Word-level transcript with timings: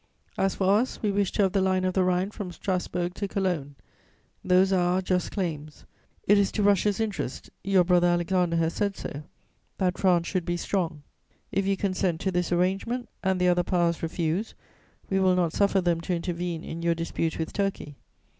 As 0.35 0.55
for 0.55 0.79
us, 0.79 0.99
we 1.03 1.11
wish 1.11 1.31
to 1.33 1.43
have 1.43 1.51
the 1.51 1.61
line 1.61 1.85
of 1.85 1.93
the 1.93 2.03
Rhine 2.03 2.31
from 2.31 2.51
Strasburg 2.51 3.13
to 3.13 3.27
Cologne. 3.27 3.75
Those 4.43 4.73
are 4.73 4.95
our 4.95 5.01
just 5.03 5.31
claims. 5.31 5.85
It 6.27 6.39
is 6.39 6.51
to 6.53 6.63
Russia's 6.63 6.99
interest 6.99 7.51
(your 7.63 7.83
brother 7.83 8.07
Alexander 8.07 8.55
has 8.57 8.73
said 8.73 8.97
so) 8.97 9.21
that 9.77 9.99
France 9.99 10.25
should 10.25 10.43
be 10.43 10.57
strong. 10.57 11.03
If 11.51 11.67
you 11.67 11.77
consent 11.77 12.19
to 12.21 12.31
this 12.31 12.51
arrangement 12.51 13.09
and 13.23 13.39
the 13.39 13.47
other 13.47 13.61
Powers 13.61 14.01
refuse, 14.01 14.55
we 15.11 15.19
will 15.19 15.35
not 15.35 15.53
suffer 15.53 15.81
them 15.81 16.01
to 16.01 16.15
intervene 16.15 16.63
in 16.63 16.81
your 16.81 16.95
dispute 16.95 17.37
with 17.37 17.53
Turkey. 17.53 17.95